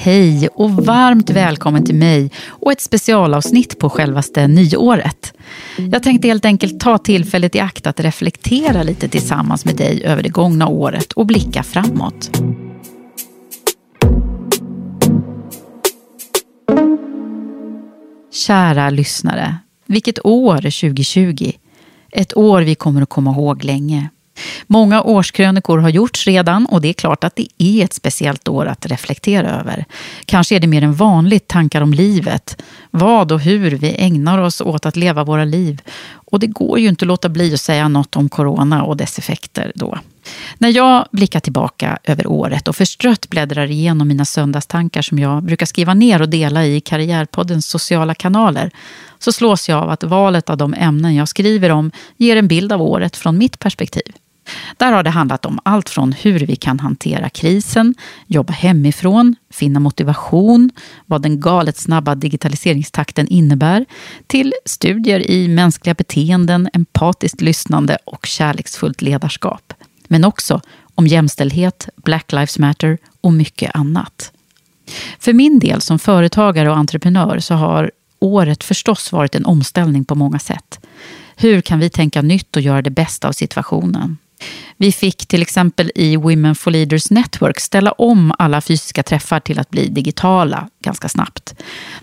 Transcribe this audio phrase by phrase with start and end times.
[0.00, 5.34] Hej och varmt välkommen till mig och ett specialavsnitt på självaste nyåret.
[5.92, 10.22] Jag tänkte helt enkelt ta tillfället i akt att reflektera lite tillsammans med dig över
[10.22, 12.30] det gångna året och blicka framåt.
[18.32, 21.52] Kära lyssnare, vilket år 2020.
[22.12, 24.08] Ett år vi kommer att komma ihåg länge.
[24.66, 28.66] Många årskrönikor har gjorts redan och det är klart att det är ett speciellt år
[28.66, 29.84] att reflektera över.
[30.24, 34.60] Kanske är det mer än vanligt tankar om livet, vad och hur vi ägnar oss
[34.60, 35.82] åt att leva våra liv.
[36.10, 39.18] Och det går ju inte att låta bli att säga något om corona och dess
[39.18, 39.98] effekter då.
[40.58, 45.66] När jag blickar tillbaka över året och förstrött bläddrar igenom mina söndagstankar som jag brukar
[45.66, 48.70] skriva ner och dela i Karriärpoddens sociala kanaler
[49.18, 52.72] så slås jag av att valet av de ämnen jag skriver om ger en bild
[52.72, 54.12] av året från mitt perspektiv.
[54.76, 57.94] Där har det handlat om allt från hur vi kan hantera krisen,
[58.26, 60.70] jobba hemifrån, finna motivation,
[61.06, 63.86] vad den galet snabba digitaliseringstakten innebär,
[64.26, 69.72] till studier i mänskliga beteenden, empatiskt lyssnande och kärleksfullt ledarskap.
[70.06, 70.60] Men också
[70.94, 74.32] om jämställdhet, Black Lives Matter och mycket annat.
[75.18, 80.14] För min del som företagare och entreprenör så har året förstås varit en omställning på
[80.14, 80.80] många sätt.
[81.36, 84.18] Hur kan vi tänka nytt och göra det bästa av situationen?
[84.80, 89.58] Vi fick till exempel i Women for Leaders Network ställa om alla fysiska träffar till
[89.58, 91.54] att bli digitala ganska snabbt.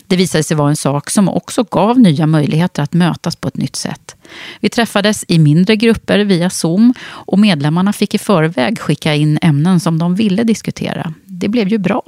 [0.06, 3.56] Det visade sig vara en sak som också gav nya möjligheter att mötas på ett
[3.56, 4.16] nytt sätt.
[4.60, 9.80] Vi träffades i mindre grupper via Zoom och medlemmarna fick i förväg skicka in ämnen
[9.80, 11.14] som de ville diskutera.
[11.24, 12.02] Det blev ju bra.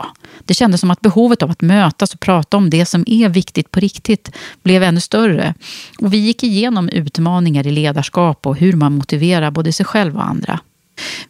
[0.44, 3.70] Det kändes som att behovet av att mötas och prata om det som är viktigt
[3.70, 4.30] på riktigt
[4.62, 5.54] blev ännu större.
[5.98, 10.26] Och vi gick igenom utmaningar i ledarskap och hur man motiverar både sig själv och
[10.26, 10.60] andra.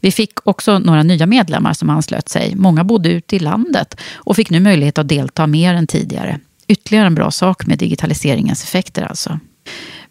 [0.00, 2.54] Vi fick också några nya medlemmar som anslöt sig.
[2.54, 6.41] Många bodde ute i landet och fick nu möjlighet att delta mer än tidigare.
[6.69, 9.38] Ytterligare en bra sak med digitaliseringens effekter alltså.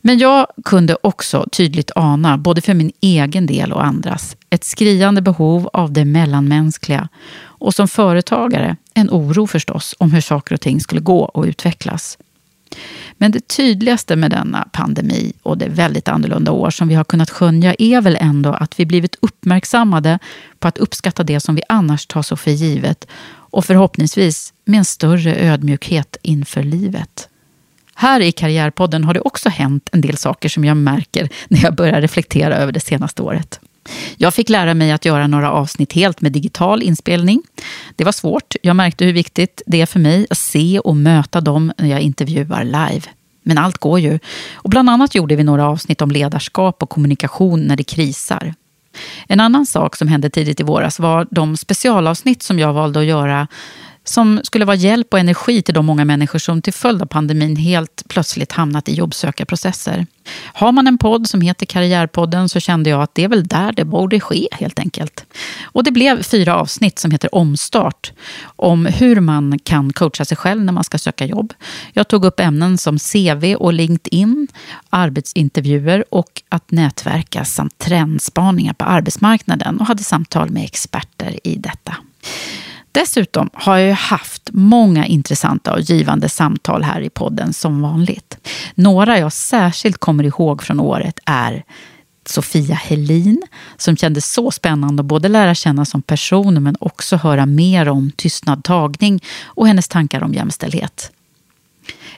[0.02, 5.22] Men jag kunde också tydligt ana, både för min egen del och andras, ett skriande
[5.22, 7.10] behov av det mellanmänskliga
[7.40, 12.18] och som företagare en oro förstås om hur saker och ting skulle gå och utvecklas.
[13.18, 17.30] Men det tydligaste med denna pandemi och det väldigt annorlunda år som vi har kunnat
[17.30, 20.20] skönja är väl ändå att vi blivit uppmärksammade
[20.60, 24.86] på att uppskatta det som vi annars tar så för givet och förhoppningsvis med en
[24.86, 27.30] större ödmjukhet inför livet.
[27.96, 31.76] Här i Karriärpodden har det också hänt en del saker som jag märker när jag
[31.76, 33.60] börjar reflektera över det senaste året.
[34.18, 37.42] Jag fick lära mig att göra några avsnitt helt med digital inspelning.
[37.96, 38.56] Det var svårt.
[38.62, 42.02] Jag märkte hur viktigt det är för mig att se och möta dem när jag
[42.02, 43.02] intervjuar live.
[43.44, 44.20] Men allt går ju.
[44.54, 48.54] Och bland annat gjorde vi några avsnitt om ledarskap och kommunikation när det krisar.
[49.28, 53.06] En annan sak som hände tidigt i våras var de specialavsnitt som jag valde att
[53.06, 53.48] göra
[54.10, 57.56] som skulle vara hjälp och energi till de många människor som till följd av pandemin
[57.56, 60.06] helt plötsligt hamnat i jobbsökarprocesser.
[60.44, 63.72] Har man en podd som heter Karriärpodden så kände jag att det är väl där
[63.72, 65.26] det borde ske helt enkelt.
[65.64, 68.12] Och det blev fyra avsnitt som heter Omstart
[68.46, 71.54] om hur man kan coacha sig själv när man ska söka jobb.
[71.94, 74.48] Jag tog upp ämnen som CV och LinkedIn,
[74.90, 81.96] arbetsintervjuer och att nätverka samt trendspaningar på arbetsmarknaden och hade samtal med experter i detta.
[82.92, 88.38] Dessutom har jag haft många intressanta och givande samtal här i podden som vanligt.
[88.76, 91.64] Några jag särskilt kommer ihåg från året är
[92.26, 93.42] Sofia Helin
[93.78, 98.12] som kändes så spännande att både lära känna som person men också höra mer om
[98.12, 101.12] tystnad tagning och hennes tankar om jämställdhet.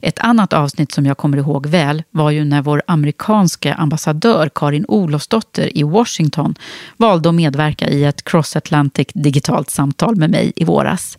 [0.02, 4.86] Ett annat avsnitt som jag kommer ihåg väl var ju när vår amerikanska ambassadör Karin
[4.88, 6.56] Olofsdotter i Washington
[6.98, 11.18] valde att medverka i ett Cross Atlantic digitalt samtal med mig i våras.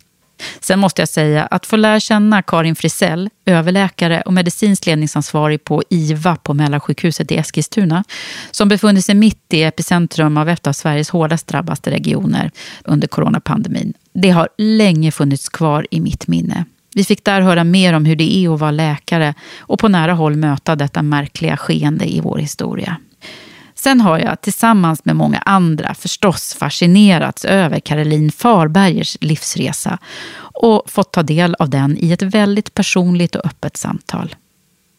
[0.59, 5.83] Sen måste jag säga att få lära känna Karin Frisell, överläkare och medicinskt ledningsansvarig på
[5.89, 8.03] IVA på Mälarsjukhuset i Eskilstuna,
[8.51, 12.51] som befunnit sig mitt i epicentrum av ett av Sveriges hårdast drabbade regioner
[12.83, 13.93] under coronapandemin.
[14.13, 16.65] Det har länge funnits kvar i mitt minne.
[16.95, 20.13] Vi fick där höra mer om hur det är att vara läkare och på nära
[20.13, 22.97] håll möta detta märkliga skeende i vår historia.
[23.75, 29.97] Sen har jag tillsammans med många andra förstås fascinerats över Caroline Farbergers livsresa
[30.41, 34.35] och fått ta del av den i ett väldigt personligt och öppet samtal.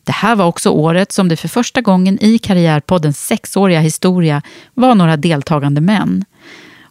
[0.05, 4.43] Det här var också året som det för första gången i Karriärpoddens sexåriga historia
[4.75, 6.25] var några deltagande män.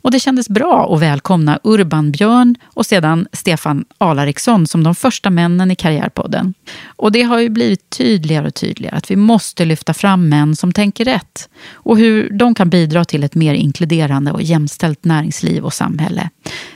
[0.01, 5.29] Och det kändes bra att välkomna Urban Björn och sedan Stefan Alariksson som de första
[5.29, 6.53] männen i Karriärpodden.
[6.85, 10.71] Och det har ju blivit tydligare och tydligare att vi måste lyfta fram män som
[10.71, 15.73] tänker rätt och hur de kan bidra till ett mer inkluderande och jämställt näringsliv och
[15.73, 16.29] samhälle.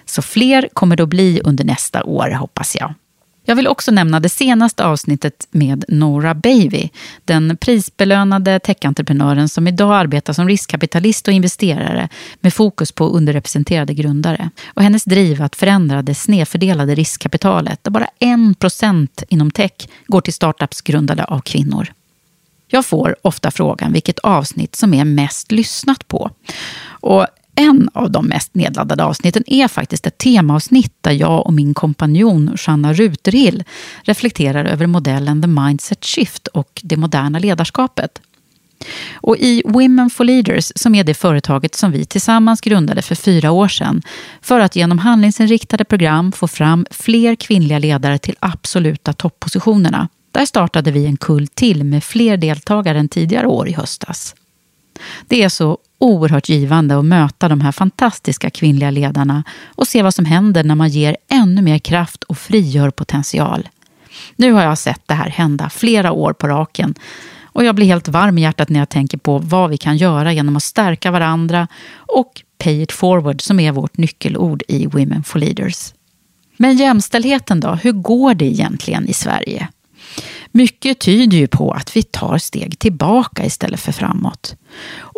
[0.05, 2.93] Så fler kommer det att bli under nästa år hoppas jag.
[3.47, 6.89] Jag vill också nämna det senaste avsnittet med Nora Baby,
[7.25, 12.09] den prisbelönade techentreprenören som idag arbetar som riskkapitalist och investerare
[12.39, 14.49] med fokus på underrepresenterade grundare.
[14.67, 20.33] Och hennes driv att förändra det snedfördelade riskkapitalet, där bara 1% inom tech går till
[20.33, 21.93] startups grundade av kvinnor.
[22.67, 26.31] Jag får ofta frågan vilket avsnitt som är mest lyssnat på.
[26.87, 31.73] Och en av de mest nedladdade avsnitten är faktiskt ett temaavsnitt där jag och min
[31.73, 33.63] kompanjon Shanna Ruterhill
[34.03, 38.21] reflekterar över modellen The Mindset Shift och det moderna ledarskapet.
[39.13, 43.51] Och i Women for Leaders, som är det företaget som vi tillsammans grundade för fyra
[43.51, 44.01] år sedan,
[44.41, 50.09] för att genom handlingsinriktade program få fram fler kvinnliga ledare till absoluta toppositionerna.
[50.31, 54.35] Där startade vi en kull till med fler deltagare än tidigare år i höstas.
[55.27, 60.13] Det är så oerhört givande att möta de här fantastiska kvinnliga ledarna och se vad
[60.13, 63.69] som händer när man ger ännu mer kraft och frigör potential.
[64.35, 66.95] Nu har jag sett det här hända flera år på raken
[67.43, 70.33] och jag blir helt varm i hjärtat när jag tänker på vad vi kan göra
[70.33, 75.39] genom att stärka varandra och pay it forward som är vårt nyckelord i Women for
[75.39, 75.93] Leaders.
[76.57, 79.67] Men jämställdheten då, hur går det egentligen i Sverige?
[80.55, 84.55] Mycket tyder ju på att vi tar steg tillbaka istället för framåt.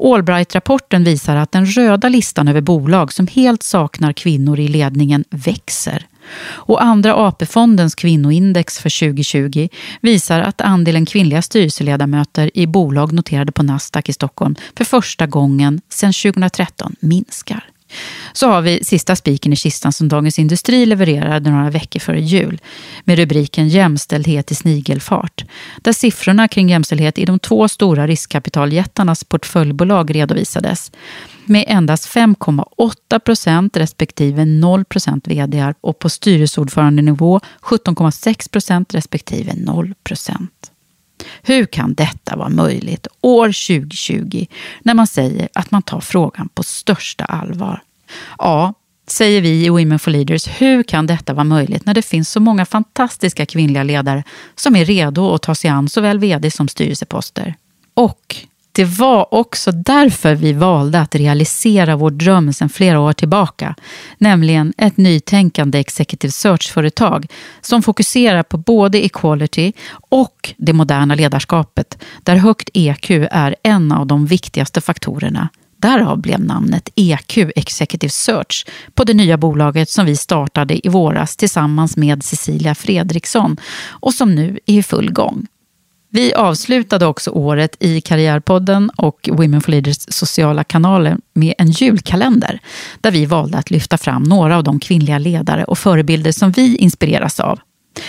[0.04, 6.08] Allbright-rapporten visar att den röda listan över bolag som helt saknar kvinnor i ledningen växer.
[6.44, 9.68] Och Andra AP-fondens kvinnoindex för 2020
[10.02, 15.82] visar att andelen kvinnliga styrelseledamöter i bolag noterade på Nasdaq i Stockholm för första gången
[15.90, 17.67] sedan 2013 minskar.
[18.38, 22.62] Så har vi sista spiken i kistan som Dagens Industri levererade några veckor före jul
[23.04, 25.46] med rubriken Jämställdhet i snigelfart.
[25.82, 30.92] Där siffrorna kring jämställdhet i de två stora riskkapitaljättarnas portföljbolag redovisades
[31.46, 39.94] med endast 5,8 procent respektive 0 procent vd och på styrelseordförandenivå 17,6 procent respektive 0
[40.04, 40.72] procent.
[41.42, 44.46] Hur kan detta vara möjligt år 2020
[44.82, 47.82] när man säger att man tar frågan på största allvar?
[48.38, 48.74] Ja,
[49.08, 52.40] säger vi i Women for Leaders, hur kan detta vara möjligt när det finns så
[52.40, 54.24] många fantastiska kvinnliga ledare
[54.56, 57.56] som är redo att ta sig an såväl vd som styrelseposter?
[57.94, 58.36] Och
[58.78, 63.76] det var också därför vi valde att realisera vår dröm sedan flera år tillbaka,
[64.18, 67.28] nämligen ett nytänkande executive search-företag
[67.62, 69.74] som fokuserar på både equality
[70.10, 75.50] och det moderna ledarskapet, där högt EQ är en av de viktigaste faktorerna.
[75.78, 81.36] Därav blev namnet EQ Executive Search på det nya bolaget som vi startade i våras
[81.36, 83.58] tillsammans med Cecilia Fredriksson
[83.90, 85.48] och som nu är i full gång.
[86.10, 92.60] Vi avslutade också året i Karriärpodden och Women for Leaders sociala kanaler med en julkalender
[93.02, 96.76] där vi valde att lyfta fram några av de kvinnliga ledare och förebilder som vi
[96.76, 97.60] inspireras av.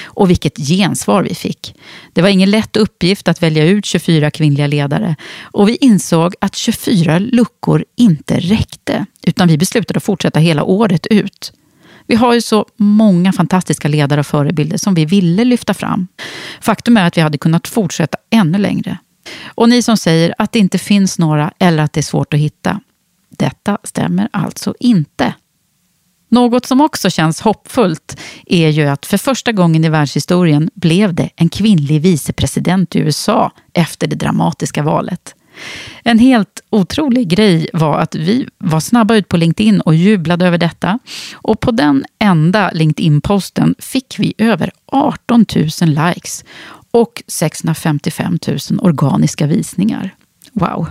[0.05, 1.75] Och vilket gensvar vi fick.
[2.13, 6.57] Det var ingen lätt uppgift att välja ut 24 kvinnliga ledare och vi insåg att
[6.57, 11.53] 24 luckor inte räckte utan vi beslutade att fortsätta hela året ut.
[12.07, 16.09] Vi har ju så många fantastiska ledare och förebilder som vi ville lyfta fram.
[16.61, 18.99] Faktum är att vi hade kunnat fortsätta ännu längre.
[19.45, 22.41] Och ni som säger att det inte finns några eller att det är svårt att
[22.41, 22.81] hitta.
[23.31, 25.35] Detta stämmer alltså inte.
[26.29, 31.31] Något som också känns hoppfullt är ju att för första gången i världshistorien blev det
[31.37, 35.35] en kvinnlig vicepresident i USA efter det dramatiska valet.
[36.03, 40.59] En helt otrolig grej var att vi var snabba ut på LinkedIn och jublade över
[40.59, 40.99] detta.
[41.35, 46.45] Och på den enda LinkedIn-posten fick vi över 18 000 likes
[46.91, 50.15] och 655 000 organiska visningar.
[50.53, 50.87] Wow!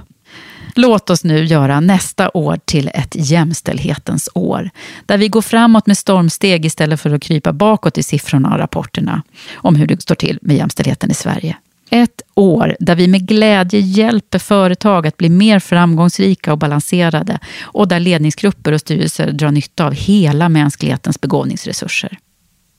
[0.77, 4.69] Låt oss nu göra nästa år till ett jämställdhetens år,
[5.05, 9.23] där vi går framåt med stormsteg istället för att krypa bakåt i siffrorna och rapporterna
[9.55, 11.57] om hur det står till med jämställdheten i Sverige.
[11.89, 17.87] Ett år där vi med glädje hjälper företag att bli mer framgångsrika och balanserade och
[17.87, 22.17] där ledningsgrupper och styrelser drar nytta av hela mänsklighetens begåvningsresurser.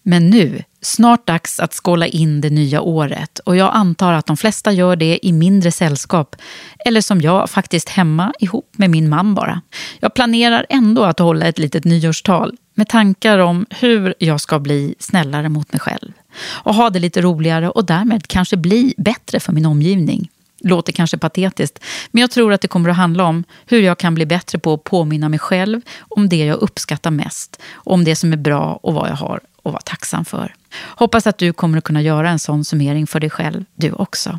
[0.09, 4.37] Men nu, snart dags att skåla in det nya året och jag antar att de
[4.37, 6.37] flesta gör det i mindre sällskap
[6.85, 9.63] eller som jag, faktiskt hemma ihop med min man bara.
[10.01, 14.95] Jag planerar ändå att hålla ett litet nyårstal med tankar om hur jag ska bli
[14.99, 16.13] snällare mot mig själv
[16.49, 20.31] och ha det lite roligare och därmed kanske bli bättre för min omgivning.
[20.61, 21.79] Låter kanske patetiskt,
[22.11, 24.75] men jag tror att det kommer att handla om hur jag kan bli bättre på
[24.75, 28.95] att påminna mig själv om det jag uppskattar mest, om det som är bra och
[28.95, 30.55] vad jag har att vara tacksam för.
[30.75, 34.39] Hoppas att du kommer att kunna göra en sån summering för dig själv, du också.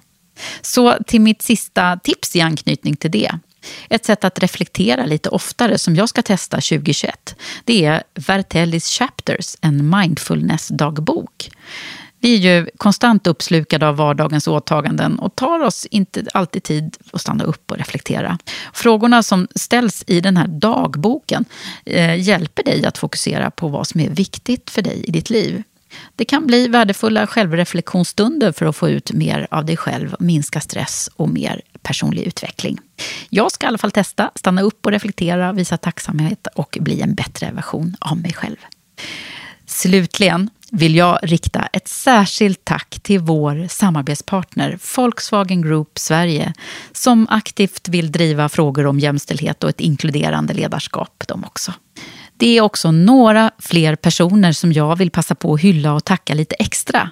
[0.61, 3.31] Så till mitt sista tips i anknytning till det.
[3.89, 9.55] Ett sätt att reflektera lite oftare som jag ska testa 2021, det är Vertellis Chapters,
[9.61, 11.49] en mindfulness-dagbok.
[12.19, 17.21] Vi är ju konstant uppslukade av vardagens åtaganden och tar oss inte alltid tid att
[17.21, 18.38] stanna upp och reflektera.
[18.73, 21.45] Frågorna som ställs i den här dagboken
[21.85, 25.63] eh, hjälper dig att fokusera på vad som är viktigt för dig i ditt liv.
[26.15, 31.09] Det kan bli värdefulla självreflektionsstunder för att få ut mer av dig själv, minska stress
[31.15, 32.79] och mer personlig utveckling.
[33.29, 37.15] Jag ska i alla fall testa, stanna upp och reflektera, visa tacksamhet och bli en
[37.15, 38.57] bättre version av mig själv.
[39.65, 46.53] Slutligen vill jag rikta ett särskilt tack till vår samarbetspartner Volkswagen Group Sverige
[46.91, 51.73] som aktivt vill driva frågor om jämställdhet och ett inkluderande ledarskap de också.
[52.38, 56.33] Det är också några fler personer som jag vill passa på att hylla och tacka
[56.33, 57.09] lite extra.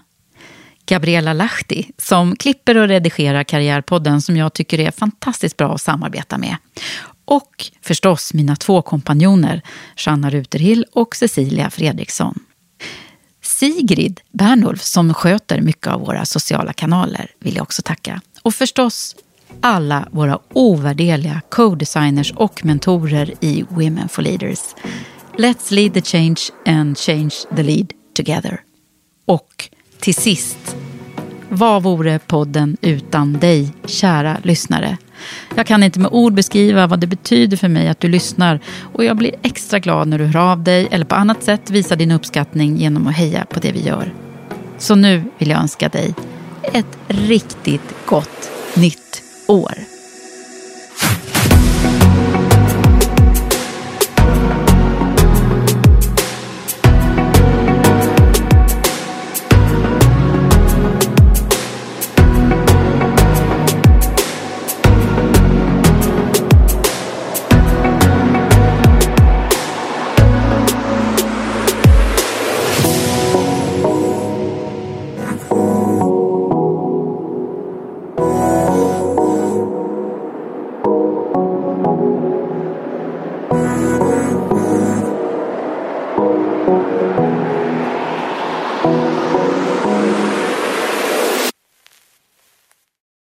[0.86, 6.38] Gabriella Lahti som klipper och redigerar Karriärpodden som jag tycker är fantastiskt bra att samarbeta
[6.38, 6.56] med.
[7.26, 9.62] Och förstås mina två kompanjoner,
[9.96, 12.40] Shanna Ruterhill och Cecilia Fredriksson.
[13.60, 18.22] Sigrid Bernulf som sköter mycket av våra sociala kanaler vill jag också tacka.
[18.42, 19.16] Och förstås
[19.62, 24.60] alla våra ovärderliga co-designers och mentorer i Women for Leaders.
[25.38, 28.62] Let's lead the change and change the lead together.
[29.26, 30.76] Och till sist,
[31.50, 34.98] vad vore podden utan dig, kära lyssnare?
[35.56, 38.60] Jag kan inte med ord beskriva vad det betyder för mig att du lyssnar
[38.94, 41.96] och jag blir extra glad när du hör av dig eller på annat sätt visar
[41.96, 44.14] din uppskattning genom att heja på det vi gör.
[44.78, 46.16] Så nu vill jag önska dig
[46.74, 49.77] ett riktigt gott nytt år.